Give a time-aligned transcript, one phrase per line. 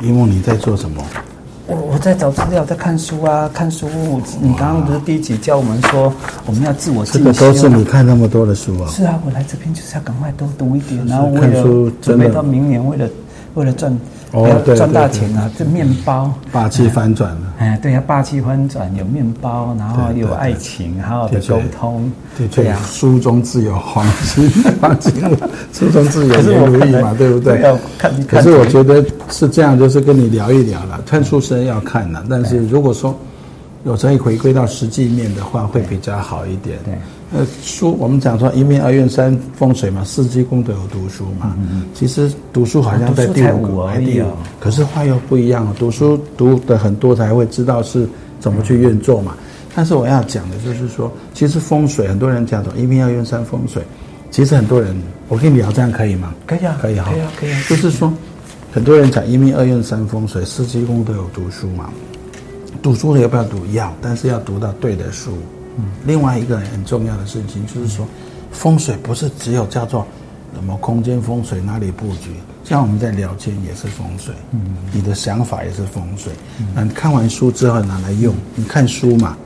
[0.00, 1.02] 一梦你在做什么？
[1.66, 3.88] 我我在找资料，在看书啊，看书。
[4.40, 6.12] 你刚刚不是第一集教我们说，
[6.44, 7.32] 我们要自我进修。
[7.32, 8.88] 这个都是你看那么多的书啊？
[8.90, 13.08] 是啊，我来这边就是要赶快多读一点，然后为了准备到明年，为了
[13.54, 13.96] 为了赚。
[14.76, 15.50] 赚大钱啊！
[15.58, 17.54] 这面包霸气翻转了。
[17.58, 22.10] 哎，对呀，霸气翻转，有面包，然后有爱情，还有的沟通。
[22.38, 24.48] 对对呀，书中自有黄金，
[24.80, 25.12] 黄金
[25.72, 27.60] 书中自有颜如玉嘛，对不对？
[28.28, 31.00] 可是我觉得是这样，就是跟你聊一聊了。
[31.04, 33.18] 看书是要看的，但是如果说
[33.84, 36.78] 有时候回归到实际面的话，会比较好一点。
[36.84, 36.94] 对。
[37.32, 41.54] 呃，书我们讲说一命二运三风水嘛，四季功德有读书嘛。
[41.58, 41.84] 嗯嗯。
[41.94, 44.26] 其实读书好像在第五个，还第五。
[44.58, 48.08] 可是话又不一样，读书读的很多才会知道是
[48.40, 49.36] 怎么去运作嘛。
[49.74, 53.80] 但是我要讲的就是说，其实风水很多人讲说一命二运三风水，
[54.32, 54.94] 其实很多人，
[55.28, 56.34] 我跟你聊这样可以吗？
[56.46, 57.12] 可以啊，可以哈。
[57.12, 57.62] 可以啊，可以啊。
[57.68, 58.12] 就是说，
[58.72, 61.88] 很多人讲一命二运三风水，四季功德有读书嘛。
[62.82, 63.64] 读书的要不要读？
[63.72, 65.32] 要，但是要读到对的书。
[66.04, 68.06] 另外一个很重要的事情就是说，
[68.50, 70.06] 风水不是只有叫做
[70.54, 72.30] 什么空间风水，哪里布局，
[72.64, 76.32] 像我们在聊天也是风水，嗯，你的想法也是风水，
[76.74, 79.36] 那你看完书之后拿来用，你看书嘛，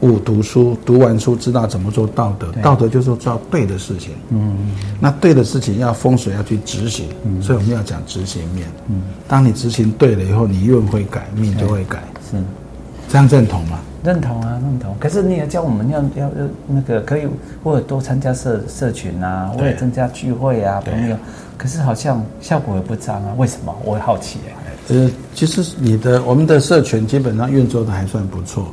[0.00, 7.06] 五读书，读完书知道怎么做道德，道德就是做对的事情，嗯，那对的事情要风水要去执行，
[7.42, 12.36] 所以我们要讲执行面，嗯，当你执行对了以后，你运会改，命就会改，是，
[13.08, 13.78] 这样认同吗？
[14.02, 14.96] 认同啊，认同。
[14.98, 17.26] 可是你也教我们要要要那个可以
[17.62, 21.16] 或者多参加社社群啊，或者增加聚会啊，朋友。
[21.58, 23.76] 可是好像效果也不彰啊，为什么？
[23.84, 24.54] 我会好奇哎。
[24.88, 28.66] 呃，其实你的我们的社群基本上运作的还算不错，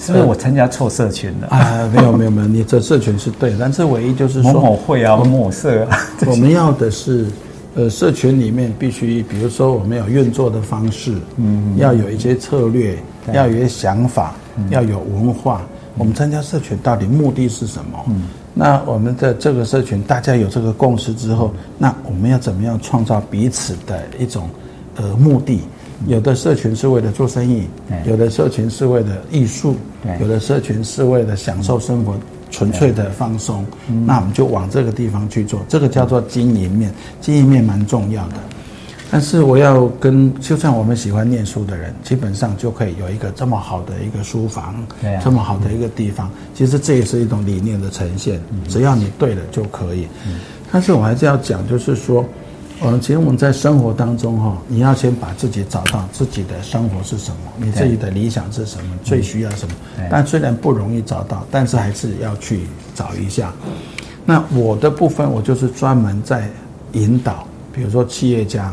[0.00, 1.48] 是不是我参加错社群了？
[1.54, 7.26] 啊，没有没有没有，你这社群是对，但是唯一就是说某某会啊，某某社啊，我们要的是。
[7.74, 12.98] 呃，社群里面必须，比如说我们有运作的方式，嗯，要有一些策略，
[13.32, 14.34] 要有一些想法，
[14.70, 15.62] 要有文化。
[15.96, 18.04] 我们参加社群到底目的是什么？
[18.08, 18.22] 嗯，
[18.54, 24.48] 那我们的这个社群大家有这个共识之后，那我们要怎么样创造彼此的一种
[24.96, 25.60] 呃目的？
[26.06, 27.68] 有的社群是为了做生意，
[28.06, 29.76] 有的社群是为了艺术，
[30.20, 32.14] 有的社群是为了享受生活。
[32.60, 33.64] 纯粹的放松，
[34.04, 38.34] 那我们就往这个地方去做，这个叫做经营面，经营面蛮重要的。
[39.10, 44.74] 但是我要跟，就算我们喜欢念书的人，基本上就可以有一个这么好的一个书房，
[45.24, 46.30] 这么好的一个地方。
[46.54, 48.38] 其实这也是一种理念的呈现，
[48.68, 50.06] 只要你对了就可以。
[50.70, 52.22] 但是我还是要讲，就是说。
[52.82, 59.74] 嗯，其实我们在生活当中哈，你要先把自己找到自己的生活是什么，你自己的理想是什么，最需要什么。
[60.10, 62.60] 但虽然不容易找到，但是还是要去
[62.94, 63.52] 找一下。
[64.24, 66.48] 那我的部分，我就是专门在
[66.92, 68.72] 引导，比如说企业家，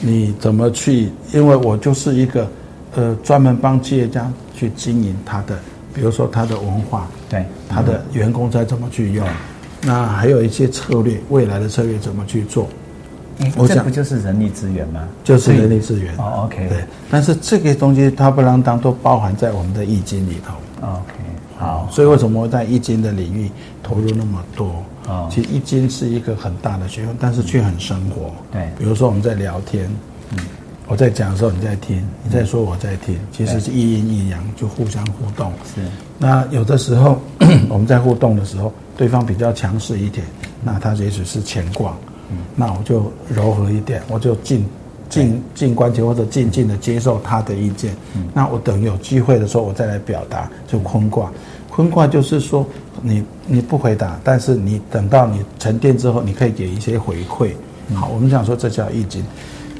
[0.00, 1.10] 你怎么去？
[1.32, 2.48] 因为我就是一个
[2.94, 5.58] 呃，专门帮企业家去经营他的，
[5.92, 9.26] 比如说他的文化，对，他的员工在怎么去用，
[9.82, 12.66] 那还有一些策略，未来的策略怎么去做。
[13.56, 15.06] 我想这不就是人力资源吗？
[15.22, 16.16] 就是人力资源。
[16.16, 16.68] 哦，OK。
[16.68, 20.54] 对，但是这个东西它不啷当都包含在我们的易经里头。
[20.80, 21.12] OK，
[21.58, 21.88] 好。
[21.90, 23.50] 所以为什么在易经的领域
[23.82, 24.82] 投入那么多？
[25.06, 28.32] 哦，其实易经是一个很大的学问，但是却很生活。
[28.50, 29.88] 对，比如说我们在聊天，
[30.32, 30.38] 嗯，
[30.88, 35.52] 我在讲的时候你在听，你在说我在听，其实是一阴一阳就互相互动。
[35.74, 35.82] 是。
[36.18, 37.20] 那有的时候
[37.68, 40.26] 我们在互动的时候，对方比较强势一点，
[40.64, 41.94] 那他也许是乾卦。
[42.30, 44.64] 嗯，那我就柔和一点，我就静
[45.08, 47.94] 静静观其或者静静的接受他的意见。
[48.14, 50.50] 嗯，那我等有机会的时候，我再来表达。
[50.66, 51.30] 就坤卦，
[51.70, 52.66] 坤卦就是说，
[53.02, 57.52] 你你不回答，但是你等到你沉淀之后，你可以给一些回馈。
[57.94, 59.24] 好，我们想说这叫易经。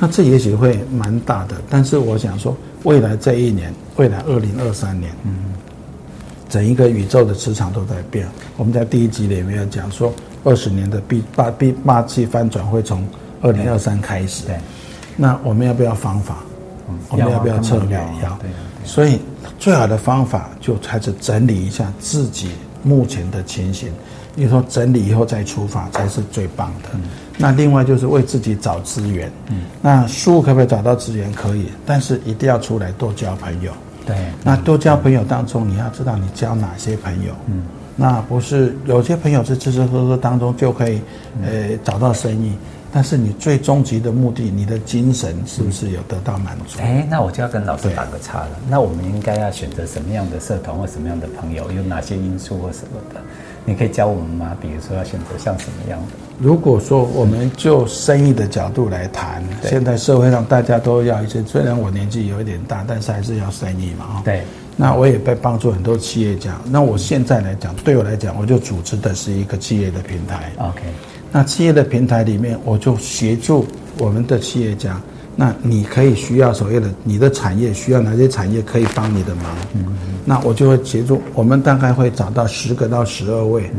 [0.00, 5.51] 那这也许会蛮大的，但是我想说，未来这一年，未来二零二三年，嗯，
[6.52, 8.28] 整一个宇宙的磁场都在变。
[8.58, 10.12] 我们在第一集里面讲说。
[10.44, 13.06] 二十年的必八必霸气翻转会从
[13.42, 14.44] 二零二三开始。
[14.46, 14.58] 对，
[15.16, 16.38] 那我们要不要方法？
[16.88, 17.96] 嗯，我们要不要策略？
[18.24, 18.36] 要。
[18.38, 18.50] 对。
[18.84, 19.20] 所以
[19.56, 22.50] 最好的方法就开始整理一下自己
[22.82, 23.92] 目前的情形。
[24.34, 26.88] 你说整理以后再出发才是最棒的。
[26.94, 27.02] 嗯。
[27.38, 29.30] 那另外就是为自己找资源。
[29.46, 29.66] 嗯。
[29.80, 31.32] 那书可不可以找到资源？
[31.32, 33.70] 可以，但是一定要出来多交朋友。
[34.06, 34.16] 对。
[34.42, 37.32] 那多交朋友当中，你要知道你交哪些朋友。
[37.46, 37.62] 嗯。
[37.94, 41.00] 那不是有些朋友是吃吃喝喝当中就可以，
[41.42, 42.56] 呃，找到生意，
[42.90, 46.78] 但是你最终极的目的，你的精神是不是有得到满足？
[46.80, 48.50] 哎，那我就要跟老师打个岔了。
[48.66, 51.70] 那我们应该要选择什么样的社团或什么样的朋友？
[51.70, 53.20] 有哪些因素或什么的？
[53.64, 54.56] 你可以教我们吗？
[54.60, 56.06] 比如说要选择像什么样的？
[56.38, 64.42] 如果说我们就生意的角度来谈，现在社会上大家都要一些，虽然我年纪有一点大，但是还是要生意嘛，哈对。
[64.76, 66.58] 那我也被帮助很多企业家。
[66.64, 70.50] 那我现在来讲，对我来讲，我就组织的是一个企业的平台。
[70.58, 70.80] OK。
[71.30, 73.66] 那企业的平台里面，我就协助
[73.98, 75.00] 我们的企业家。
[75.34, 79.46] 那你可以需要所谓的你的产业需要哪些产业可以帮你的忙？
[79.74, 79.84] 嗯。
[80.24, 81.20] 那我就会协助。
[81.34, 83.70] 我们大概会找到十个到十二位，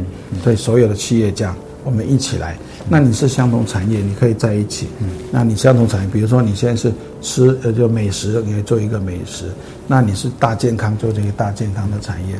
[0.44, 1.55] 对所有的企业家。
[1.85, 2.57] 我们一起来，
[2.88, 4.88] 那你是相同产业，你可以在一起。
[5.01, 6.91] 嗯，那你相同产业，比如说你现在是
[7.21, 9.51] 吃呃就美食，你可以做一个美食。
[9.85, 12.35] 那你是大健康，做这个大健康的产业。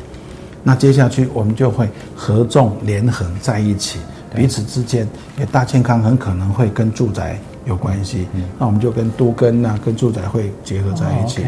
[0.62, 1.86] 那接下去我们就会
[2.16, 3.98] 合纵连横在一起，
[4.34, 5.06] 彼此之间，
[5.38, 8.26] 也大健康很可能会跟住宅有关系。
[8.34, 11.42] 嗯，那我们就跟都跟啊，跟住宅会结合在一起。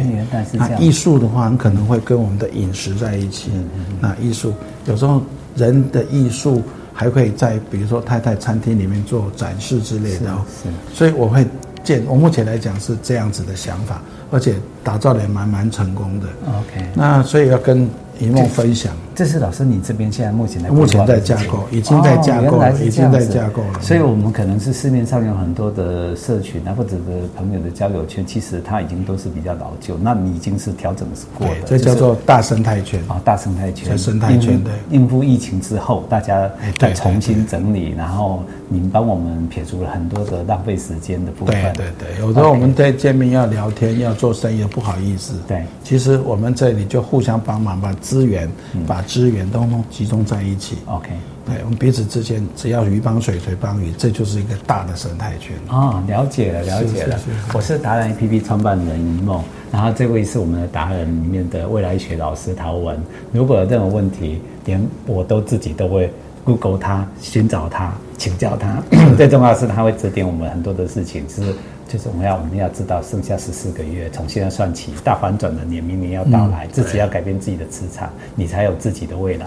[0.53, 3.51] 那艺术的话，很可能会跟我们的饮食在一起。
[3.55, 3.85] 嗯嗯。
[4.01, 4.53] 那艺术
[4.87, 5.23] 有时候
[5.55, 6.63] 人的艺术。
[6.99, 11.47] 还可以在比如说太太餐厅里面做展示之类的，是，所以我会
[11.85, 16.27] 建，我目前来讲是这样子的想法，而且打造的也蛮蛮成功的。
[16.49, 17.87] OK，那所以要跟。
[18.19, 23.81] 一梦分享，这是老师你这边现在目前的目前在架构，已经在架构了，已经在架构了。
[23.81, 29.97] 所以我们可能是市面上有很多的社群啊，或者的朋友的交友圈，其实它已经都是比较老旧。
[29.97, 31.09] 那你已经是调整
[31.39, 34.73] 过的，这叫做大生态圈啊，大生态圈，生态圈对。
[34.91, 41.55] 应付疫情之后，大家再重新整理，然后您帮我们撇除了很多的浪费时间的部分。
[41.73, 45.33] 对对对，有时候我们在见面要聊天要做生意，不好意思。
[45.49, 47.97] 对，其实我们这里就互相帮忙把。
[47.97, 48.49] 资源，
[48.87, 50.79] 把资源都集中在一起。
[50.87, 51.11] OK，
[51.47, 55.57] 对，我们彼此之间只要鱼帮水，水帮鱼，这就是一个大的生态圈。
[55.69, 57.19] 哦，了解了，了解了。
[57.55, 59.43] 我是达人 APP 创办人一梦，
[59.73, 63.01] 然后这位是我们的达人里面的未来学老师陶文。
[63.33, 66.13] 如果有任何问题，连我都自己都会
[66.45, 68.83] Google 他，寻找他，请教他。
[69.17, 71.55] 最重要的是，他会指点我们很多的事情，是。
[71.89, 79.47] 就是我们要，我们要知道，剩下十四个月，从现在算起，大反转的年明年要到来，自己要改变自己的磁场，你才有自己的未来。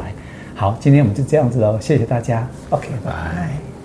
[0.55, 2.47] 好，今天我们就这样子哦，谢谢大家。
[2.69, 3.78] OK，拜拜。